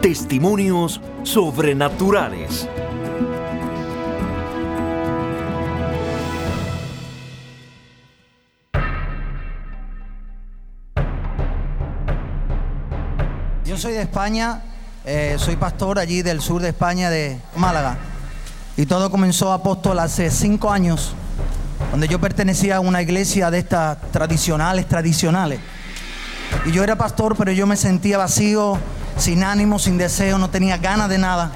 testimonios 0.00 1.00
sobrenaturales. 1.22 2.66
Yo 13.64 13.76
soy 13.76 13.92
de 13.92 14.02
España, 14.02 14.62
eh, 15.04 15.36
soy 15.38 15.56
pastor 15.56 15.98
allí 15.98 16.22
del 16.22 16.40
sur 16.40 16.60
de 16.62 16.70
España, 16.70 17.10
de 17.10 17.38
Málaga. 17.56 17.98
Y 18.76 18.86
todo 18.86 19.10
comenzó, 19.10 19.52
apóstol, 19.52 19.98
hace 19.98 20.30
cinco 20.30 20.72
años, 20.72 21.14
donde 21.90 22.08
yo 22.08 22.18
pertenecía 22.18 22.76
a 22.76 22.80
una 22.80 23.02
iglesia 23.02 23.50
de 23.50 23.58
estas 23.58 23.98
tradicionales, 24.10 24.88
tradicionales. 24.88 25.60
Y 26.64 26.72
yo 26.72 26.82
era 26.82 26.96
pastor, 26.96 27.36
pero 27.36 27.52
yo 27.52 27.66
me 27.66 27.76
sentía 27.76 28.18
vacío, 28.18 28.78
sin 29.20 29.44
ánimo, 29.44 29.78
sin 29.78 29.98
deseo, 29.98 30.38
no 30.38 30.50
tenía 30.50 30.78
ganas 30.78 31.08
de 31.08 31.18
nada. 31.18 31.52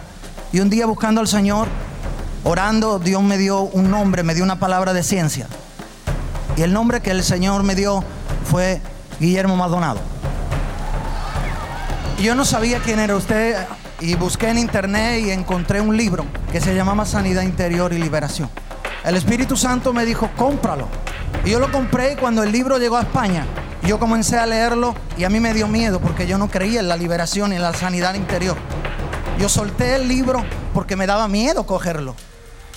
Y 0.52 0.60
un 0.60 0.70
día 0.70 0.86
buscando 0.86 1.20
al 1.20 1.28
Señor, 1.28 1.68
orando, 2.44 2.98
Dios 2.98 3.22
me 3.22 3.38
dio 3.38 3.60
un 3.60 3.90
nombre, 3.90 4.22
me 4.22 4.34
dio 4.34 4.44
una 4.44 4.58
palabra 4.58 4.92
de 4.92 5.02
ciencia. 5.02 5.48
Y 6.56 6.62
el 6.62 6.72
nombre 6.72 7.00
que 7.00 7.10
el 7.10 7.24
Señor 7.24 7.62
me 7.62 7.74
dio 7.74 8.04
fue 8.44 8.80
Guillermo 9.18 9.56
Maldonado. 9.56 10.00
Yo 12.22 12.34
no 12.34 12.44
sabía 12.44 12.78
quién 12.78 13.00
era 13.00 13.16
usted 13.16 13.56
y 14.00 14.14
busqué 14.14 14.48
en 14.48 14.58
internet 14.58 15.24
y 15.24 15.30
encontré 15.30 15.80
un 15.80 15.96
libro 15.96 16.24
que 16.52 16.60
se 16.60 16.74
llamaba 16.74 17.04
Sanidad 17.04 17.42
Interior 17.42 17.92
y 17.92 17.98
Liberación. 17.98 18.48
El 19.04 19.16
Espíritu 19.16 19.56
Santo 19.56 19.92
me 19.92 20.04
dijo, 20.04 20.30
cómpralo. 20.36 20.88
Y 21.44 21.50
yo 21.50 21.58
lo 21.58 21.70
compré 21.72 22.16
cuando 22.16 22.42
el 22.42 22.52
libro 22.52 22.78
llegó 22.78 22.96
a 22.96 23.02
España, 23.02 23.44
yo 23.86 23.98
comencé 23.98 24.38
a 24.38 24.46
leerlo 24.46 24.94
y 25.18 25.24
a 25.24 25.30
mí 25.30 25.40
me 25.40 25.52
dio 25.52 25.68
miedo 25.68 26.00
porque 26.00 26.26
yo 26.26 26.38
no 26.38 26.48
creía 26.48 26.80
en 26.80 26.88
la 26.88 26.96
liberación 26.96 27.52
y 27.52 27.56
en 27.56 27.62
la 27.62 27.74
sanidad 27.74 28.14
interior. 28.14 28.56
Yo 29.38 29.48
solté 29.48 29.96
el 29.96 30.08
libro 30.08 30.42
porque 30.72 30.96
me 30.96 31.06
daba 31.06 31.28
miedo 31.28 31.66
cogerlo. 31.66 32.14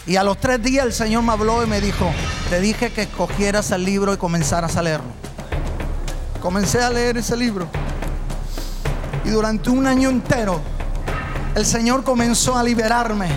Y 0.06 0.18
a 0.18 0.24
los 0.24 0.38
tres 0.38 0.62
días 0.62 0.86
el 0.86 0.94
Señor 0.94 1.24
me 1.24 1.32
habló 1.32 1.64
y 1.64 1.68
me 1.68 1.80
dijo, 1.80 2.12
te 2.50 2.60
dije 2.60 2.92
que 2.92 3.08
cogieras 3.08 3.72
el 3.72 3.86
libro 3.86 4.14
y 4.14 4.18
comenzaras 4.18 4.76
a 4.76 4.82
leerlo. 4.82 5.12
Comencé 6.42 6.82
a 6.82 6.90
leer 6.90 7.18
ese 7.18 7.38
libro. 7.38 7.68
Y 9.24 9.30
durante 9.30 9.70
un 9.70 9.88
año 9.88 10.10
entero, 10.10 10.60
el 11.56 11.66
Señor 11.66 12.04
comenzó 12.04 12.58
a 12.58 12.64
liberarme. 12.64 13.30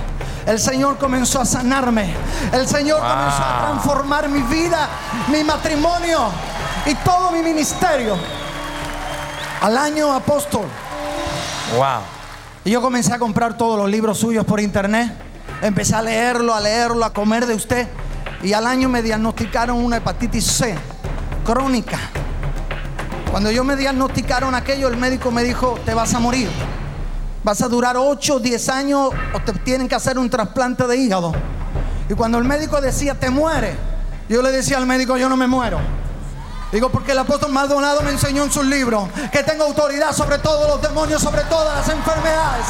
El 0.46 0.58
Señor 0.58 0.98
comenzó 0.98 1.40
a 1.40 1.44
sanarme. 1.44 2.14
El 2.52 2.66
Señor 2.66 3.00
comenzó 3.00 3.42
a 3.42 3.66
transformar 3.68 4.28
mi 4.28 4.42
vida, 4.42 4.88
mi 5.28 5.44
matrimonio 5.44 6.30
y 6.86 6.94
todo 6.96 7.30
mi 7.32 7.42
ministerio. 7.42 8.16
Al 9.60 9.76
año 9.76 10.12
apóstol. 10.12 10.66
Wow. 11.76 12.00
Y 12.64 12.70
yo 12.70 12.80
comencé 12.80 13.12
a 13.12 13.18
comprar 13.18 13.56
todos 13.56 13.78
los 13.78 13.90
libros 13.90 14.18
suyos 14.18 14.44
por 14.44 14.60
internet. 14.60 15.12
Empecé 15.62 15.94
a 15.94 16.02
leerlo, 16.02 16.54
a 16.54 16.60
leerlo, 16.60 17.04
a 17.04 17.12
comer 17.12 17.46
de 17.46 17.54
usted. 17.54 17.88
Y 18.42 18.54
al 18.54 18.66
año 18.66 18.88
me 18.88 19.02
diagnosticaron 19.02 19.76
una 19.76 19.98
hepatitis 19.98 20.46
C 20.46 20.74
crónica. 21.44 21.98
Cuando 23.30 23.50
yo 23.50 23.64
me 23.64 23.76
diagnosticaron 23.76 24.54
aquello, 24.54 24.88
el 24.88 24.96
médico 24.96 25.30
me 25.30 25.42
dijo, 25.42 25.78
te 25.84 25.94
vas 25.94 26.14
a 26.14 26.20
morir. 26.20 26.48
Vas 27.44 27.62
a 27.62 27.68
durar 27.68 27.96
8 27.96 28.34
o 28.34 28.40
10 28.40 28.68
años 28.70 29.10
o 29.34 29.40
te 29.40 29.52
tienen 29.52 29.88
que 29.88 29.94
hacer 29.94 30.18
un 30.18 30.28
trasplante 30.28 30.86
de 30.86 30.96
hígado. 30.96 31.32
Y 32.08 32.14
cuando 32.14 32.38
el 32.38 32.44
médico 32.44 32.80
decía, 32.80 33.14
te 33.14 33.30
muere, 33.30 33.74
yo 34.28 34.42
le 34.42 34.50
decía 34.50 34.78
al 34.78 34.86
médico, 34.86 35.16
yo 35.16 35.28
no 35.28 35.36
me 35.36 35.46
muero. 35.46 35.78
Digo, 36.72 36.88
porque 36.88 37.12
el 37.12 37.18
apóstol 37.18 37.50
Maldonado 37.50 38.00
me 38.02 38.10
enseñó 38.10 38.44
en 38.44 38.52
sus 38.52 38.64
libros 38.64 39.08
que 39.32 39.42
tengo 39.42 39.64
autoridad 39.64 40.12
sobre 40.12 40.38
todos 40.38 40.68
los 40.68 40.80
demonios, 40.80 41.20
sobre 41.20 41.42
todas 41.44 41.78
las 41.78 41.96
enfermedades. 41.96 42.66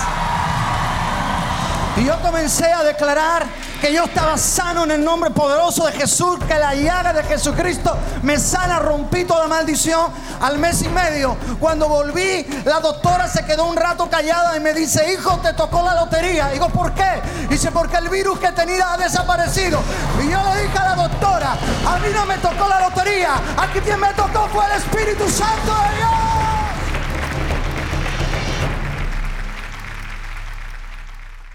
Y 1.97 2.05
yo 2.05 2.19
comencé 2.23 2.73
a 2.73 2.83
declarar 2.83 3.45
que 3.81 3.93
yo 3.93 4.05
estaba 4.05 4.37
sano 4.37 4.85
en 4.85 4.91
el 4.91 5.05
nombre 5.05 5.31
poderoso 5.31 5.87
de 5.87 5.93
Jesús, 5.93 6.39
que 6.47 6.55
la 6.55 6.75
llaga 6.75 7.13
de 7.13 7.23
Jesucristo 7.25 7.97
me 8.23 8.39
sana, 8.39 8.79
rompí 8.79 9.25
toda 9.25 9.49
maldición. 9.49 10.13
Al 10.41 10.59
mes 10.59 10.83
y 10.83 10.89
medio, 10.89 11.37
cuando 11.59 11.89
volví, 11.89 12.47
la 12.65 12.81
doctora 12.81 13.27
se 13.29 13.45
quedó 13.45 13.65
un 13.67 13.77
rato 13.77 14.09
callada 14.09 14.57
y 14.57 14.61
me 14.61 14.75
dice, 14.75 15.13
hijo, 15.13 15.39
te 15.39 15.53
tocó 15.55 15.83
la 15.83 15.95
lotería. 15.95 16.49
Digo, 16.49 16.69
¿por 16.69 16.93
qué? 16.93 17.23
Dice, 17.49 17.71
porque 17.71 17.97
el 17.97 18.09
virus 18.09 18.39
que 18.39 18.53
tenía 18.53 18.93
ha 18.93 18.97
desaparecido. 18.97 19.81
Y 20.23 20.31
yo 20.31 20.39
le 20.53 20.63
dije 20.63 20.79
a 20.79 20.85
la 20.85 21.03
doctora, 21.03 21.53
a 21.87 21.99
mí 21.99 22.09
no 22.13 22.27
me 22.27 22.37
tocó 22.39 22.69
la 22.69 22.81
lotería, 22.81 23.35
aquí 23.57 23.81
quien 23.81 23.99
me 23.99 24.13
tocó 24.15 24.49
fue 24.53 24.65
el 24.67 24.73
Espíritu 24.73 25.29
Santo 25.29 25.73
de 25.73 25.97
Dios. 25.97 26.30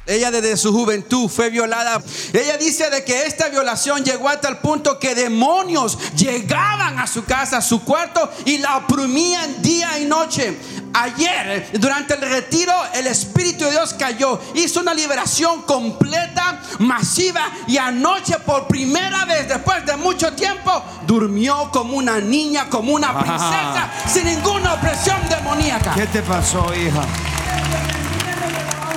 Ella 0.05 0.29
desde 0.29 0.55
su 0.55 0.71
juventud 0.71 1.29
fue 1.29 1.49
violada. 1.49 2.01
Ella 2.31 2.57
dice 2.57 2.89
de 2.89 3.03
que 3.03 3.25
esta 3.25 3.49
violación 3.49 4.03
llegó 4.03 4.29
hasta 4.29 4.49
el 4.49 4.57
punto 4.57 4.99
que 4.99 5.15
demonios 5.15 5.97
llegaban 6.15 6.99
a 6.99 7.07
su 7.07 7.25
casa, 7.25 7.57
a 7.57 7.61
su 7.61 7.83
cuarto 7.83 8.31
y 8.45 8.59
la 8.59 8.77
oprimían 8.77 9.61
día 9.61 9.97
y 9.99 10.05
noche. 10.05 10.57
Ayer, 10.93 11.67
durante 11.73 12.13
el 12.13 12.21
retiro, 12.21 12.73
el 12.93 13.07
Espíritu 13.07 13.65
de 13.65 13.71
Dios 13.71 13.93
cayó. 13.95 14.39
Hizo 14.53 14.79
una 14.79 14.93
liberación 14.93 15.63
completa, 15.63 16.61
masiva. 16.79 17.49
Y 17.67 17.77
anoche, 17.77 18.39
por 18.39 18.67
primera 18.67 19.25
vez, 19.25 19.47
después 19.49 19.85
de 19.85 19.97
mucho 19.97 20.31
tiempo, 20.33 20.83
durmió 21.05 21.69
como 21.71 21.97
una 21.97 22.19
niña, 22.19 22.69
como 22.69 22.93
una 22.93 23.19
princesa, 23.19 23.91
sin 24.07 24.25
ninguna 24.25 24.75
opresión 24.75 25.17
demoníaca. 25.27 25.95
¿Qué 25.95 26.07
te 26.07 26.21
pasó, 26.21 26.73
hija? 26.73 27.03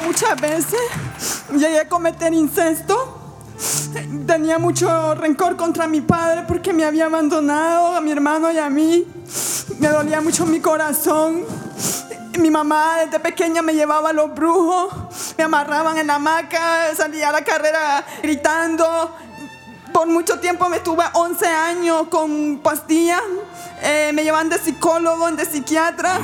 Muchas 0.09 0.41
veces 0.41 0.81
llegué 1.53 1.81
a 1.81 1.87
cometer 1.87 2.33
incesto. 2.33 3.19
Tenía 4.27 4.59
mucho 4.59 5.15
rencor 5.15 5.55
contra 5.59 5.87
mi 5.87 6.01
padre 6.01 6.45
porque 6.49 6.73
me 6.73 6.87
había 6.87 7.05
abandonado, 7.05 7.95
a 7.95 8.01
mi 8.01 8.11
hermano 8.11 8.51
y 8.51 8.57
a 8.57 8.71
mí. 8.71 9.07
Me 9.79 9.89
dolía 9.89 10.23
mucho 10.23 10.47
mi 10.47 10.61
corazón. 10.61 11.45
Mi 12.39 12.51
mamá 12.51 13.01
desde 13.05 13.21
pequeña 13.21 13.61
me 13.61 13.75
llevaba 13.75 14.09
a 14.09 14.13
los 14.15 14.35
brujos, 14.35 15.35
me 15.37 15.45
amarraban 15.45 15.99
en 15.99 16.07
la 16.07 16.15
hamaca, 16.15 16.95
salía 16.97 17.29
a 17.29 17.33
la 17.33 17.45
carrera 17.45 18.03
gritando. 18.23 19.15
Por 19.93 20.07
mucho 20.07 20.41
tiempo 20.41 20.71
me 20.71 20.79
estuve 20.79 21.05
11 21.13 21.47
años 21.47 22.09
con 22.09 22.61
pastillas. 22.63 23.21
Eh, 23.83 24.11
me 24.15 24.25
llevan 24.25 24.49
de 24.49 24.59
psicólogo, 24.59 25.31
de 25.33 25.45
psiquiatra. 25.45 26.19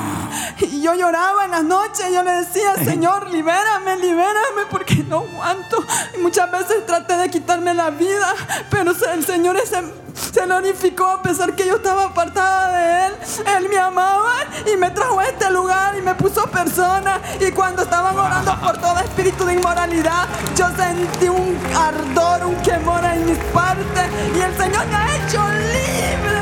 Y 0.59 0.81
yo 0.81 0.93
lloraba 0.93 1.45
en 1.45 1.51
las 1.51 1.63
noches. 1.63 2.05
Yo 2.11 2.23
le 2.23 2.31
decía, 2.31 2.75
Señor, 2.83 3.29
libérame, 3.29 3.97
libérame, 3.97 4.65
porque 4.69 4.95
no 5.07 5.19
aguanto. 5.19 5.83
Y 6.15 6.21
muchas 6.21 6.51
veces 6.51 6.85
traté 6.85 7.17
de 7.17 7.29
quitarme 7.29 7.73
la 7.73 7.89
vida, 7.89 8.33
pero 8.69 8.91
el 8.91 9.25
Señor 9.25 9.57
se, 9.65 9.81
se 10.33 10.45
glorificó 10.45 11.05
a 11.05 11.21
pesar 11.21 11.55
que 11.55 11.65
yo 11.65 11.77
estaba 11.77 12.05
apartada 12.05 12.71
de 12.71 13.07
Él. 13.07 13.13
Él 13.57 13.69
me 13.69 13.77
amaba 13.77 14.33
y 14.71 14.77
me 14.77 14.89
trajo 14.91 15.19
a 15.19 15.25
este 15.25 15.49
lugar 15.49 15.97
y 15.97 16.01
me 16.01 16.15
puso 16.15 16.45
persona. 16.47 17.21
Y 17.39 17.51
cuando 17.51 17.83
estaban 17.83 18.17
orando 18.17 18.59
por 18.63 18.77
todo 18.77 18.99
espíritu 18.99 19.45
de 19.45 19.55
inmoralidad, 19.55 20.27
yo 20.55 20.67
sentí 20.75 21.27
un 21.27 21.57
ardor, 21.75 22.45
un 22.45 22.55
quemor 22.61 23.03
en 23.05 23.25
mis 23.25 23.39
partes. 23.53 24.09
Y 24.35 24.39
el 24.41 24.57
Señor 24.57 24.85
me 24.87 24.95
ha 24.95 25.15
hecho 25.15 25.41
libre. 25.47 26.34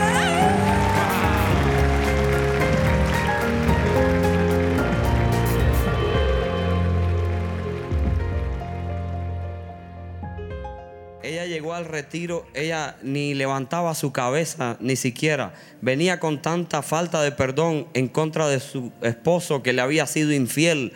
Llegó 11.54 11.74
al 11.76 11.86
retiro, 11.86 12.48
ella 12.56 12.98
ni 13.04 13.36
levantaba 13.36 13.94
su 13.94 14.12
cabeza, 14.12 14.76
ni 14.80 14.96
siquiera. 14.96 15.54
Venía 15.82 16.20
con 16.20 16.42
tanta 16.42 16.82
falta 16.82 17.22
de 17.22 17.32
perdón 17.32 17.88
en 17.94 18.08
contra 18.08 18.48
de 18.48 18.60
su 18.60 18.92
esposo 19.02 19.62
que 19.62 19.72
le 19.72 19.82
había 19.82 20.08
sido 20.08 20.34
infiel. 20.34 20.94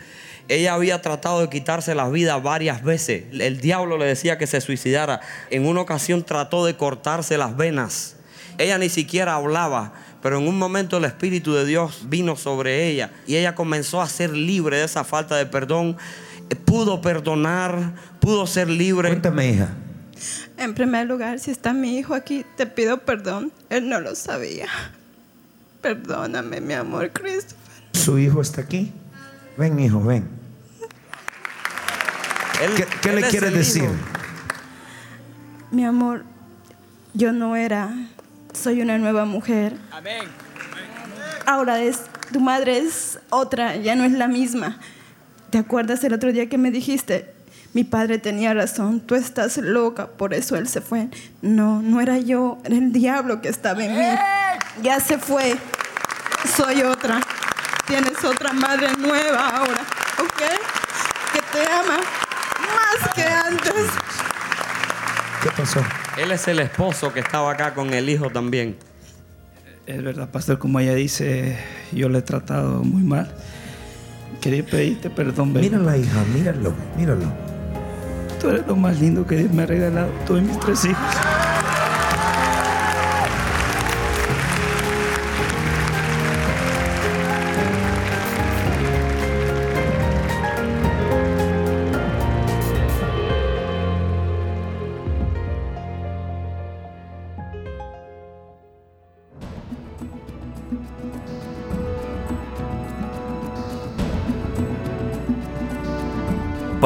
Ella 0.48 0.74
había 0.74 1.00
tratado 1.00 1.40
de 1.40 1.48
quitarse 1.48 1.94
la 1.94 2.08
vida 2.08 2.36
varias 2.38 2.82
veces. 2.82 3.24
El 3.32 3.60
diablo 3.60 3.98
le 3.98 4.06
decía 4.06 4.36
que 4.36 4.46
se 4.46 4.60
suicidara. 4.60 5.20
En 5.50 5.64
una 5.64 5.80
ocasión 5.80 6.24
trató 6.24 6.66
de 6.66 6.76
cortarse 6.76 7.38
las 7.38 7.56
venas. 7.56 8.16
Ella 8.56 8.78
ni 8.78 8.88
siquiera 8.88 9.36
hablaba, 9.36 9.92
pero 10.20 10.38
en 10.38 10.48
un 10.48 10.58
momento 10.58 10.96
el 10.96 11.04
Espíritu 11.04 11.54
de 11.54 11.66
Dios 11.66 12.06
vino 12.08 12.34
sobre 12.34 12.88
ella 12.88 13.12
y 13.26 13.36
ella 13.36 13.54
comenzó 13.54 14.02
a 14.02 14.08
ser 14.08 14.30
libre 14.30 14.78
de 14.78 14.84
esa 14.84 15.04
falta 15.04 15.36
de 15.36 15.46
perdón. 15.46 15.96
Pudo 16.64 17.00
perdonar, 17.00 17.92
pudo 18.18 18.46
ser 18.46 18.68
libre. 18.68 19.10
Cuéntame, 19.10 19.50
hija. 19.50 19.76
En 20.58 20.74
primer 20.74 21.06
lugar, 21.06 21.38
si 21.38 21.50
está 21.50 21.72
mi 21.72 21.96
hijo 21.98 22.14
aquí, 22.14 22.44
te 22.56 22.66
pido 22.66 22.98
perdón. 22.98 23.52
Él 23.70 23.88
no 23.88 24.00
lo 24.00 24.14
sabía. 24.14 24.66
Perdóname, 25.80 26.60
mi 26.60 26.74
amor, 26.74 27.10
Christopher. 27.12 27.56
¿Su 27.92 28.18
hijo 28.18 28.40
está 28.40 28.62
aquí? 28.62 28.92
Ven, 29.56 29.78
hijo, 29.78 30.00
ven. 30.02 30.28
Él- 32.62 32.74
¿Qué, 32.74 32.86
qué 33.02 33.08
él 33.10 33.14
le 33.16 33.20
es 33.22 33.28
quiere 33.28 33.48
el 33.48 33.54
decir? 33.54 33.84
hijo. 33.84 33.92
Mi 35.70 35.84
amor, 35.84 36.24
yo 37.14 37.32
no 37.32 37.54
era. 37.54 37.94
Soy 38.52 38.80
una 38.82 38.98
nueva 38.98 39.24
mujer. 39.24 39.76
Ahora 41.46 41.80
es. 41.80 42.00
Tu 42.32 42.40
madre 42.40 42.78
es 42.78 43.18
otra, 43.30 43.76
ya 43.76 43.94
no 43.94 44.04
es 44.04 44.12
la 44.12 44.28
misma. 44.28 44.78
¿Te 45.50 45.58
acuerdas 45.58 46.02
el 46.04 46.12
otro 46.12 46.32
día 46.32 46.48
que 46.48 46.58
me 46.58 46.70
dijiste? 46.70 47.32
Mi 47.74 47.84
padre 47.84 48.18
tenía 48.18 48.54
razón, 48.54 49.00
tú 49.00 49.14
estás 49.14 49.58
loca, 49.58 50.06
por 50.06 50.32
eso 50.32 50.56
él 50.56 50.68
se 50.68 50.80
fue. 50.80 51.08
No, 51.42 51.82
no 51.82 52.00
era 52.00 52.18
yo, 52.18 52.58
era 52.64 52.76
el 52.76 52.92
diablo 52.92 53.40
que 53.40 53.48
estaba 53.48 53.84
en 53.84 53.98
mí. 53.98 54.18
Ya 54.82 55.00
se 55.00 55.18
fue. 55.18 55.56
Soy 56.56 56.82
otra. 56.82 57.20
Tienes 57.86 58.22
otra 58.24 58.52
madre 58.52 58.88
nueva 58.98 59.48
ahora, 59.48 59.80
¿ok? 60.20 60.42
Que 61.32 61.40
te 61.52 61.72
ama 61.72 61.98
más 62.58 63.14
que 63.14 63.22
antes. 63.22 63.86
¿Qué 65.42 65.50
pasó? 65.56 65.80
Él 66.16 66.32
es 66.32 66.48
el 66.48 66.58
esposo 66.60 67.12
que 67.12 67.20
estaba 67.20 67.52
acá 67.52 67.74
con 67.74 67.94
el 67.94 68.08
hijo 68.08 68.30
también. 68.30 68.76
Es 69.86 70.02
verdad, 70.02 70.28
pastor, 70.30 70.58
como 70.58 70.80
ella 70.80 70.94
dice, 70.94 71.58
yo 71.92 72.08
le 72.08 72.18
he 72.18 72.22
tratado 72.22 72.82
muy 72.82 73.02
mal. 73.02 73.34
Quería 74.40 74.64
pedirte 74.64 75.10
perdón, 75.10 75.54
baby. 75.54 75.70
Mírala, 75.70 75.96
hija, 75.96 76.24
míralo, 76.34 76.74
míralo. 76.96 77.57
Tú 78.40 78.48
eres 78.48 78.66
lo 78.66 78.76
más 78.76 79.00
lindo 79.00 79.26
que 79.26 79.48
me 79.52 79.62
ha 79.62 79.66
regalado, 79.66 80.10
y 80.28 80.40
mis 80.40 80.58
tres 80.60 80.84
hijos. 80.84 81.37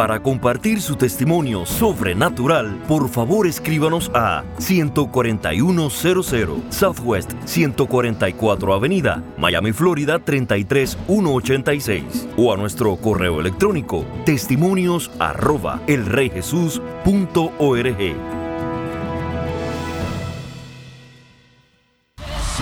Para 0.02 0.18
compartir 0.20 0.82
su 0.82 0.96
testimonio 0.96 1.64
sobrenatural, 1.64 2.82
por 2.88 3.08
favor 3.08 3.46
escríbanos 3.46 4.10
a 4.12 4.42
14100 4.58 6.64
Southwest 6.70 7.30
144 7.44 8.74
Avenida, 8.74 9.22
Miami, 9.38 9.72
Florida 9.72 10.18
33186 10.18 12.30
o 12.36 12.52
a 12.52 12.56
nuestro 12.56 12.96
correo 12.96 13.38
electrónico 13.38 14.04
testimonios 14.26 15.08
arroba. 15.20 15.80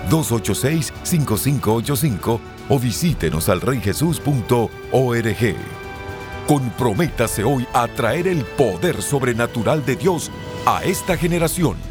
1877-286-5585 0.10 2.40
o 2.68 2.80
visítenos 2.80 3.48
al 3.48 3.62
reyjesus.org. 3.62 5.56
Comprométase 6.48 7.44
hoy 7.44 7.68
a 7.76 7.88
traer 7.88 8.28
el 8.28 8.46
poder 8.46 9.04
sobrenatural 9.04 9.86
de 9.86 9.96
Dios 9.96 10.32
a 10.66 10.84
esta 10.84 11.18
generación. 11.18 11.91